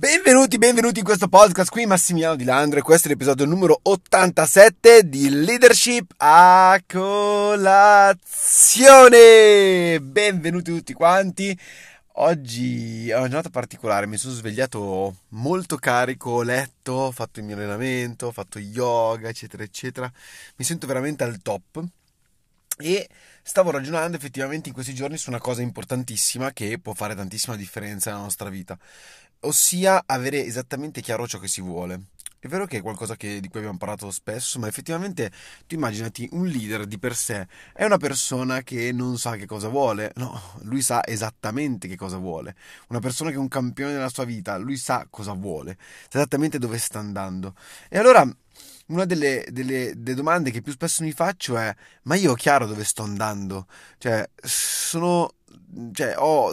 [0.00, 5.06] Benvenuti, benvenuti in questo podcast, qui Massimiliano Di Landro e questo è l'episodio numero 87
[5.06, 7.68] di Leadership a colazione.
[10.00, 11.54] Benvenuti tutti quanti.
[12.12, 17.44] Oggi è una giornata particolare, mi sono svegliato molto carico, ho letto, ho fatto il
[17.44, 20.10] mio allenamento, ho fatto yoga, eccetera, eccetera.
[20.56, 21.84] Mi sento veramente al top
[22.80, 23.08] e
[23.42, 28.10] stavo ragionando effettivamente in questi giorni su una cosa importantissima che può fare tantissima differenza
[28.10, 28.78] nella nostra vita
[29.40, 32.08] ossia avere esattamente chiaro ciò che si vuole.
[32.38, 35.30] È vero che è qualcosa che, di cui abbiamo parlato spesso, ma effettivamente
[35.66, 39.68] tu immaginati un leader di per sé è una persona che non sa che cosa
[39.68, 42.54] vuole, no, lui sa esattamente che cosa vuole.
[42.88, 45.76] Una persona che è un campione della sua vita, lui sa cosa vuole,
[46.08, 47.54] sa esattamente dove sta andando.
[47.90, 48.26] E allora
[48.86, 52.66] una delle, delle, delle, domande che più spesso mi faccio è: ma io ho chiaro
[52.66, 53.66] dove sto andando?
[53.98, 55.34] Cioè, sono.
[55.92, 56.52] Cioè, ho,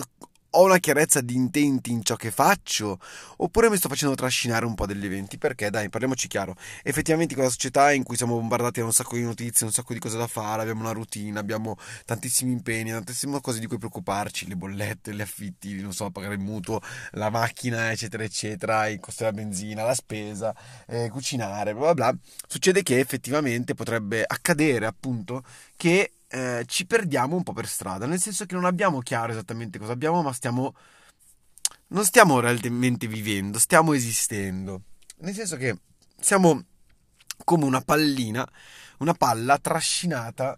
[0.57, 2.99] ho una chiarezza di intenti in ciò che faccio
[3.37, 5.37] oppure mi sto facendo trascinare un po' degli eventi?
[5.37, 6.55] Perché dai parliamoci chiaro.
[6.81, 9.93] Effettivamente in questa società in cui siamo bombardati da un sacco di notizie un sacco
[9.93, 14.47] di cose da fare abbiamo una routine abbiamo tantissimi impegni tantissime cose di cui preoccuparci
[14.47, 19.23] le bollette gli affitti non so pagare il mutuo la macchina eccetera eccetera il costo
[19.25, 20.55] della benzina la spesa
[20.87, 22.19] eh, cucinare bla bla bla.
[22.47, 25.43] Succede che effettivamente potrebbe accadere appunto
[25.75, 29.79] che eh, ci perdiamo un po' per strada, nel senso che non abbiamo chiaro esattamente
[29.79, 30.75] cosa abbiamo, ma stiamo...
[31.87, 34.81] non stiamo realmente vivendo, stiamo esistendo.
[35.19, 35.79] Nel senso che
[36.19, 36.63] siamo
[37.43, 38.47] come una pallina,
[38.99, 40.57] una palla trascinata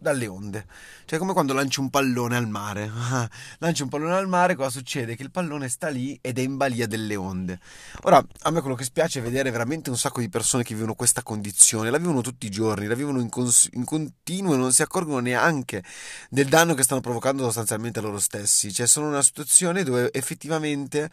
[0.00, 0.66] dalle onde.
[1.04, 2.90] Cioè, come quando lanci un pallone al mare.
[3.58, 5.16] lanci un pallone al mare, cosa succede?
[5.16, 7.60] Che il pallone sta lì ed è in balia delle onde.
[8.02, 10.94] Ora, a me quello che spiace è vedere veramente un sacco di persone che vivono
[10.94, 11.90] questa condizione.
[11.90, 15.18] La vivono tutti i giorni, la vivono in, cons- in continuo e non si accorgono
[15.18, 15.84] neanche
[16.28, 18.72] del danno che stanno provocando sostanzialmente a loro stessi.
[18.72, 21.10] Cioè, sono in una situazione dove effettivamente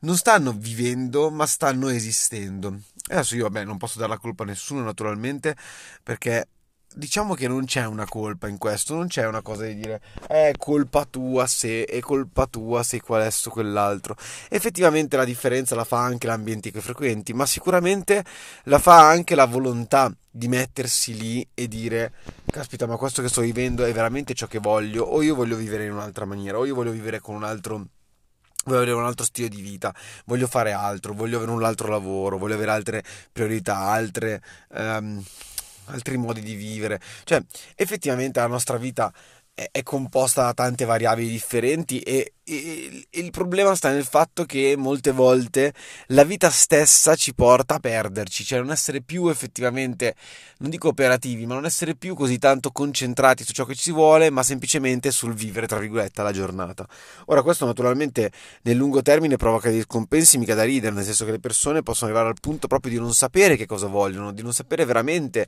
[0.00, 2.80] non stanno vivendo, ma stanno esistendo.
[3.08, 5.56] E adesso io, vabbè, non posso dare la colpa a nessuno, naturalmente,
[6.02, 6.46] perché
[6.94, 10.52] diciamo che non c'è una colpa in questo, non c'è una cosa di dire è
[10.58, 14.16] colpa tua se, è colpa tua se questo quell'altro.
[14.48, 18.24] Effettivamente la differenza la fa anche l'ambiente che frequenti, ma sicuramente
[18.64, 22.12] la fa anche la volontà di mettersi lì e dire
[22.46, 25.86] caspita ma questo che sto vivendo è veramente ciò che voglio o io voglio vivere
[25.86, 27.86] in un'altra maniera o io voglio vivere con un altro
[28.64, 29.94] voglio avere un altro stile di vita,
[30.26, 35.22] voglio fare altro, voglio avere un altro lavoro, voglio avere altre priorità, altre um,
[35.92, 37.00] altri modi di vivere.
[37.24, 37.42] Cioè,
[37.74, 39.12] effettivamente la nostra vita
[39.54, 45.12] è, composta da tante variabili differenti e e il problema sta nel fatto che molte
[45.12, 45.72] volte
[46.08, 50.16] la vita stessa ci porta a perderci, cioè non essere più effettivamente,
[50.58, 54.30] non dico operativi, ma non essere più così tanto concentrati su ciò che ci vuole,
[54.30, 56.88] ma semplicemente sul vivere, tra virgolette, la giornata.
[57.26, 58.32] Ora, questo naturalmente
[58.62, 62.10] nel lungo termine provoca dei scompensi mica da ridere, nel senso che le persone possono
[62.10, 65.46] arrivare al punto proprio di non sapere che cosa vogliono, di non sapere veramente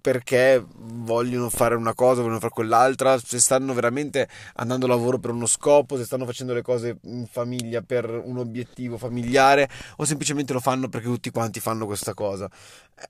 [0.00, 5.30] perché vogliono fare una cosa, vogliono fare quell'altra, se stanno veramente andando a lavoro per
[5.30, 10.52] uno scopo, se stanno facendo le cose in famiglia per un obiettivo familiare o semplicemente
[10.52, 12.50] lo fanno perché tutti quanti fanno questa cosa.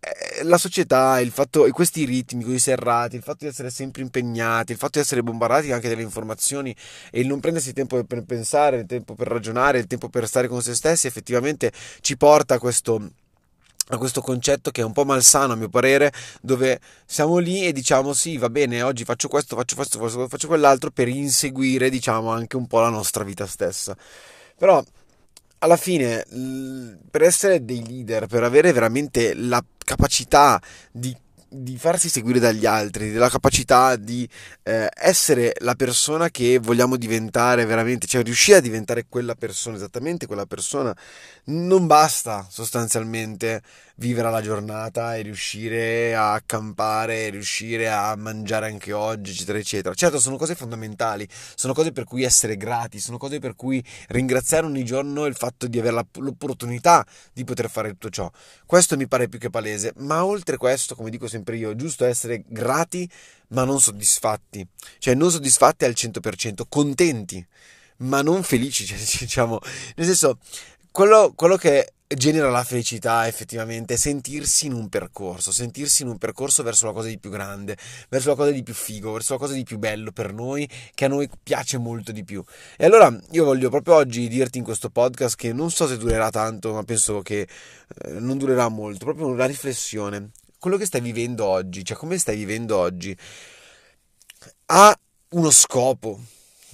[0.01, 4.73] Eh, la società, il fatto, questi ritmi così serrati, il fatto di essere sempre impegnati,
[4.73, 6.75] il fatto di essere bombardati anche delle informazioni
[7.11, 10.27] e il non prendersi il tempo per pensare, il tempo per ragionare, il tempo per
[10.27, 13.11] stare con se stessi, effettivamente ci porta a questo
[13.89, 17.73] a questo concetto che è un po' malsano a mio parere, dove siamo lì e
[17.73, 22.57] diciamo sì, va bene, oggi faccio questo, faccio questo, faccio quell'altro per inseguire, diciamo, anche
[22.57, 23.97] un po' la nostra vita stessa.
[24.57, 24.83] Però
[25.59, 26.25] alla fine,
[27.11, 31.15] per essere dei leader, per avere veramente la capacità di
[31.55, 34.29] di farsi seguire dagli altri, della capacità di
[34.63, 40.27] eh, essere la persona che vogliamo diventare veramente, cioè riuscire a diventare quella persona, esattamente
[40.27, 40.95] quella persona,
[41.45, 43.63] non basta sostanzialmente
[43.97, 49.95] vivere la giornata e riuscire a accampare, riuscire a mangiare anche oggi, eccetera, eccetera.
[49.95, 54.67] Certo, sono cose fondamentali, sono cose per cui essere grati, sono cose per cui ringraziare
[54.67, 58.31] ogni giorno il fatto di avere l'opportunità di poter fare tutto ciò.
[58.67, 62.05] Questo mi pare più che palese, ma oltre questo, come dico sempre io, è giusto
[62.05, 63.09] essere grati
[63.49, 64.67] ma non soddisfatti,
[64.99, 67.47] cioè non soddisfatti al 100%, contenti
[67.99, 69.59] ma non felici, cioè, diciamo,
[69.97, 70.39] nel senso,
[70.91, 76.63] quello, quello che genera la felicità effettivamente sentirsi in un percorso, sentirsi in un percorso
[76.63, 77.77] verso la cosa di più grande,
[78.09, 81.07] verso la cosa di più figo, verso la cosa di più bello per noi, che
[81.07, 82.45] a noi piace molto di più.
[82.77, 86.31] E allora io voglio proprio oggi dirti in questo podcast che non so se durerà
[86.31, 90.31] tanto, ma penso che eh, non durerà molto, proprio una riflessione.
[90.65, 93.15] Quello che stai vivendo oggi, cioè come stai vivendo oggi,
[94.65, 94.99] ha
[95.33, 96.19] uno scopo,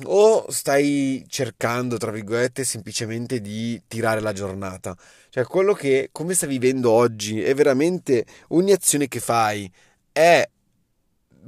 [0.04, 4.96] o stai cercando, tra virgolette, semplicemente di tirare la giornata.
[5.28, 9.69] Cioè, quello che come stai vivendo oggi è veramente ogni azione che fai
[10.12, 10.48] è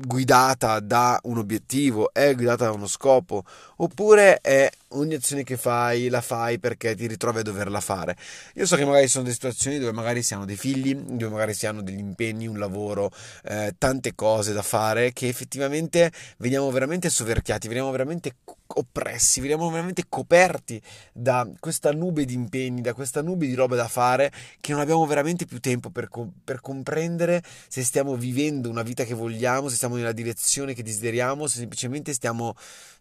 [0.04, 3.44] guidata da un obiettivo, è guidata da uno scopo,
[3.76, 8.16] oppure è ogni azione che fai la fai perché ti ritrovi a doverla fare.
[8.54, 11.54] Io so che magari sono delle situazioni dove magari si hanno dei figli, dove magari
[11.54, 13.10] si hanno degli impegni, un lavoro,
[13.44, 18.34] eh, tante cose da fare che effettivamente veniamo veramente soverchiati, veniamo veramente
[18.74, 20.80] oppressi, veniamo veramente coperti
[21.12, 25.04] da questa nube di impegni, da questa nube di roba da fare che non abbiamo
[25.06, 26.08] veramente più tempo per,
[26.42, 31.46] per comprendere se stiamo vivendo una vita che vogliamo, se stiamo nella direzione che desideriamo,
[31.46, 32.54] se semplicemente stiamo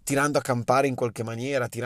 [0.03, 1.81] tirando a campare in qualche maniera, tirando,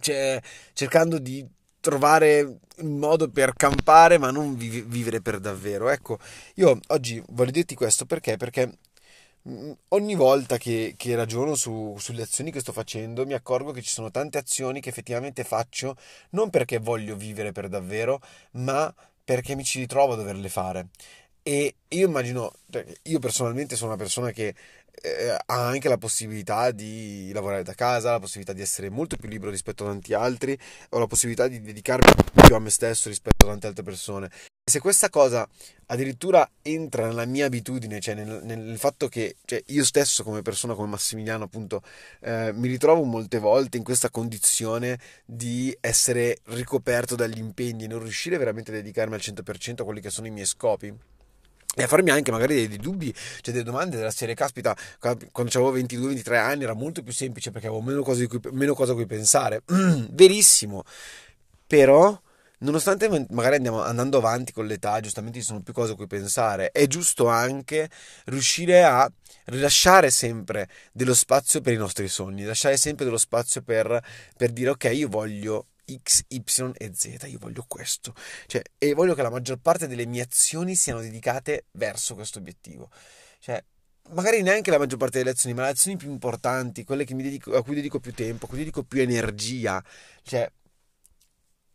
[0.00, 0.40] cioè,
[0.72, 1.46] cercando di
[1.80, 5.90] trovare un modo per campare ma non viv- vivere per davvero.
[5.90, 6.18] Ecco,
[6.54, 8.36] io oggi voglio dirti questo perché?
[8.36, 8.78] Perché
[9.48, 13.82] mm, ogni volta che, che ragiono su, sulle azioni che sto facendo mi accorgo che
[13.82, 15.96] ci sono tante azioni che effettivamente faccio
[16.30, 18.20] non perché voglio vivere per davvero,
[18.52, 18.92] ma
[19.22, 20.88] perché mi ci ritrovo a doverle fare.
[21.42, 24.54] E io immagino, cioè, io personalmente sono una persona che
[25.46, 29.50] ha anche la possibilità di lavorare da casa, la possibilità di essere molto più libero
[29.50, 30.58] rispetto a tanti altri,
[30.90, 32.12] ho la possibilità di dedicarmi
[32.46, 34.30] più a me stesso rispetto a tante altre persone.
[34.66, 35.46] E se questa cosa
[35.86, 40.74] addirittura entra nella mia abitudine, cioè nel, nel fatto che cioè io stesso come persona,
[40.74, 41.82] come Massimiliano appunto,
[42.20, 48.00] eh, mi ritrovo molte volte in questa condizione di essere ricoperto dagli impegni e non
[48.00, 50.96] riuscire veramente a dedicarmi al 100% a quelli che sono i miei scopi
[51.74, 55.50] e a farmi anche magari dei, dei, dubbi, cioè delle domande della serie, caspita, quando
[55.58, 58.94] avevo 22-23 anni era molto più semplice perché avevo meno cose, cui, meno cose a
[58.94, 59.62] cui pensare.
[60.10, 60.84] verissimo,
[61.66, 62.18] però
[62.58, 66.70] nonostante magari andiamo andando avanti con l'età, giustamente ci sono più cose a cui pensare,
[66.70, 67.90] è giusto anche
[68.26, 69.10] riuscire a
[69.46, 74.02] rilasciare sempre dello spazio per i nostri sogni, lasciare sempre dello spazio per,
[74.36, 75.66] per dire ok, io voglio
[76.02, 76.42] X, Y
[76.76, 77.26] e Z.
[77.26, 78.14] Io voglio questo.
[78.46, 82.90] Cioè, e voglio che la maggior parte delle mie azioni siano dedicate verso questo obiettivo.
[83.38, 83.62] Cioè,
[84.10, 87.62] magari neanche la maggior parte delle azioni, ma le azioni più importanti, quelle dedico, a
[87.62, 89.82] cui dedico più tempo, a cui dedico più energia.
[90.22, 90.50] Cioè,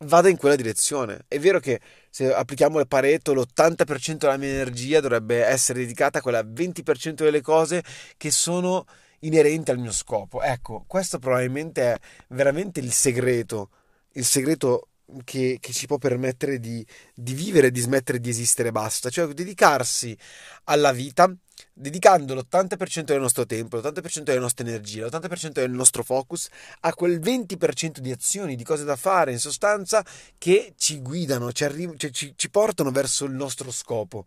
[0.06, 1.26] vada in quella direzione.
[1.28, 1.80] È vero che
[2.10, 7.42] se applichiamo il Pareto, l'80% della mia energia dovrebbe essere dedicata a quella 20% delle
[7.42, 7.84] cose
[8.18, 8.86] che sono
[9.22, 10.42] inerenti al mio scopo.
[10.42, 13.70] Ecco, questo probabilmente è veramente il segreto
[14.14, 14.90] il segreto
[15.24, 20.18] che, che, ci può permettere di, di vivere, di smettere di esistere basta, cioè dedicarsi
[20.66, 21.34] alla vita
[21.74, 26.50] dedicando l'80% del nostro tempo, l'80% delle nostre energie, l'80% del nostro focus
[26.82, 30.06] a quel 20% di azioni, di cose da fare in sostanza
[30.38, 34.26] che ci guidano, ci, arri- cioè ci, ci portano verso il nostro scopo.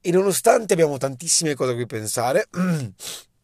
[0.00, 2.48] E nonostante abbiamo tantissime cose a cui pensare,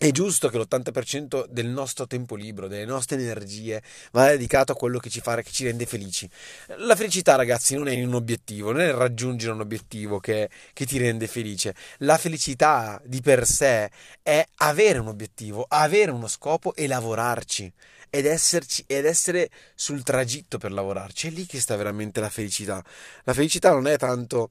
[0.00, 5.00] È giusto che l'80% del nostro tempo libero, delle nostre energie, vada dedicato a quello
[5.00, 6.30] che ci fa, che ci rende felici.
[6.76, 10.98] La felicità, ragazzi, non è un obiettivo, non è raggiungere un obiettivo che, che ti
[10.98, 11.74] rende felice.
[11.98, 13.90] La felicità di per sé
[14.22, 17.72] è avere un obiettivo, avere uno scopo e lavorarci.
[18.08, 21.26] Ed, esserci, ed essere sul tragitto per lavorarci.
[21.26, 22.80] È lì che sta veramente la felicità.
[23.24, 24.50] La felicità non è tanto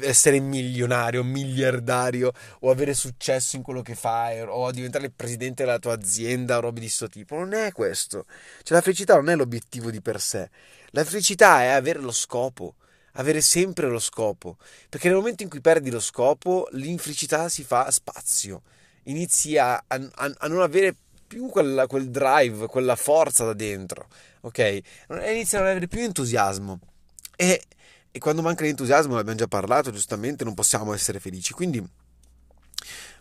[0.00, 5.78] essere milionario, miliardario o avere successo in quello che fai o diventare il presidente della
[5.78, 7.36] tua azienda o robe di questo tipo.
[7.36, 8.26] Non è questo.
[8.62, 10.48] Cioè la felicità non è l'obiettivo di per sé.
[10.90, 12.76] La felicità è avere lo scopo,
[13.12, 14.56] avere sempre lo scopo.
[14.88, 18.62] Perché nel momento in cui perdi lo scopo, l'infelicità si fa spazio.
[19.04, 20.94] Inizi a, a, a non avere
[21.26, 24.08] più quella, quel drive, quella forza da dentro.
[24.42, 24.80] Ok?
[25.08, 26.78] Inizi a non avere più entusiasmo.
[27.36, 27.60] E
[28.16, 31.52] e quando manca l'entusiasmo, l'abbiamo già parlato, giustamente non possiamo essere felici.
[31.52, 31.86] Quindi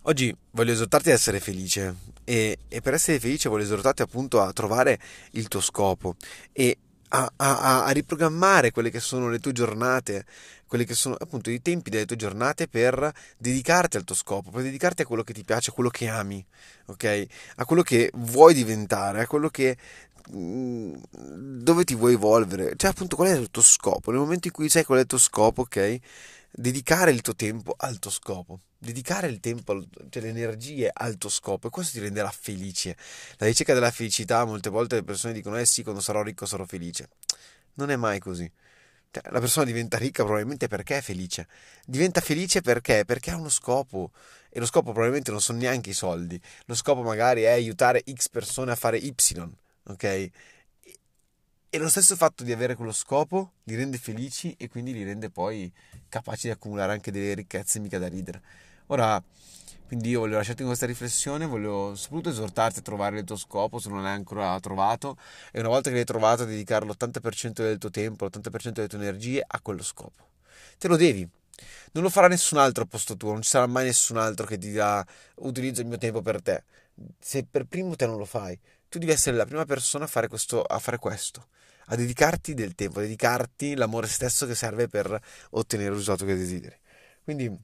[0.04, 4.54] oggi voglio esortarti ad essere felice e, e per essere felice voglio esortarti appunto a
[4.54, 4.98] trovare
[5.32, 6.16] il tuo scopo
[6.54, 6.78] e
[7.10, 10.26] a, a, a, riprogrammare quelle che sono le tue giornate,
[10.66, 14.64] quelli che sono appunto i tempi delle tue giornate per dedicarti al tuo scopo, per
[14.64, 16.44] dedicarti a quello che ti piace, a quello che ami,
[16.86, 17.26] ok?
[17.58, 19.78] A quello che vuoi diventare, a quello che
[20.28, 24.70] dove ti vuoi evolvere, cioè appunto qual è il tuo scopo, nel momento in cui
[24.70, 25.98] sai qual è il tuo scopo, ok?
[26.52, 31.30] Dedicare il tuo tempo al tuo scopo, dedicare il tempo, cioè le energie al tuo
[31.30, 32.96] scopo e questo ti renderà felice.
[33.38, 36.66] La ricerca della felicità, molte volte le persone dicono eh sì, quando sarò ricco sarò
[36.66, 37.10] felice.
[37.74, 38.50] Non è mai così.
[39.12, 41.48] Cioè, la persona diventa ricca probabilmente perché è felice.
[41.86, 43.04] Diventa felice perché?
[43.06, 44.12] Perché ha uno scopo.
[44.50, 46.40] E lo scopo probabilmente non sono neanche i soldi.
[46.66, 49.14] Lo scopo magari è aiutare X persone a fare Y
[49.88, 50.04] ok?
[51.70, 55.30] E lo stesso fatto di avere quello scopo li rende felici e quindi li rende
[55.30, 55.72] poi
[56.08, 58.42] capaci di accumulare anche delle ricchezze mica da ridere.
[58.88, 59.22] Ora,
[59.88, 63.78] Quindi io voglio lasciarti con questa riflessione, voglio soprattutto esortarti a trovare il tuo scopo
[63.80, 65.18] se non l'hai ancora trovato
[65.52, 69.44] e una volta che l'hai trovato dedicare l'80% del tuo tempo, l'80% delle tue energie
[69.46, 70.30] a quello scopo.
[70.80, 71.28] Te lo devi.
[71.94, 74.58] Non lo farà nessun altro a posto tuo, non ci sarà mai nessun altro che
[74.58, 76.64] ti dirà utilizzo il mio tempo per te.
[77.20, 78.60] Se per primo te non lo fai,
[78.90, 81.48] tu devi essere la prima persona a fare questo, a fare questo
[81.88, 85.20] a dedicarti del tempo, a dedicarti l'amore stesso che serve per
[85.52, 86.76] ottenere il risultato che desideri.
[87.24, 87.56] Quindi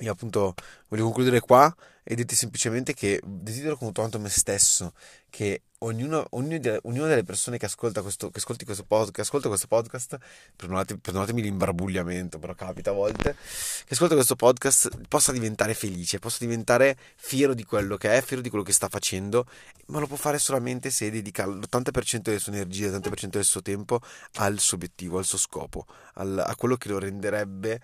[0.00, 0.54] io appunto
[0.88, 4.94] voglio concludere qua e dirti semplicemente che desidero con tanto me stesso
[5.28, 9.48] che ognuno, ognuno, ognuna delle persone che ascolta questo, che ascolti questo podcast, che ascolta
[9.48, 10.18] questo podcast,
[10.56, 13.36] perdonate, perdonatemi l'imbarbugliamento, però capita a volte,
[13.84, 18.42] che ascolta questo podcast possa diventare felice, possa diventare fiero di quello che è, fiero
[18.42, 19.46] di quello che sta facendo,
[19.86, 24.00] ma lo può fare solamente se dedica l'80% delle sue energie, l'80% del suo tempo
[24.34, 27.80] al suo obiettivo, al suo scopo, al, a quello che lo renderebbe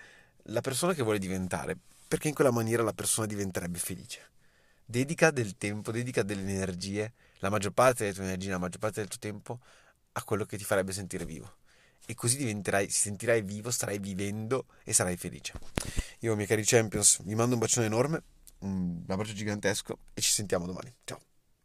[0.50, 1.76] la persona che vuole diventare
[2.06, 4.30] perché in quella maniera la persona diventerebbe felice.
[4.84, 9.00] Dedica del tempo, dedica delle energie, la maggior parte delle tue energie, la maggior parte
[9.00, 9.60] del tuo tempo
[10.12, 11.56] a quello che ti farebbe sentire vivo.
[12.06, 15.54] E così diventerai, sentirai vivo, starai vivendo e sarai felice.
[16.20, 18.22] Io, miei cari Champions, vi mando un bacione enorme,
[18.60, 20.94] un abbraccio gigantesco e ci sentiamo domani.
[21.04, 21.35] Ciao!